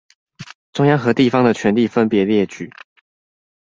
[0.73, 2.71] 中央與地方的權力分別列舉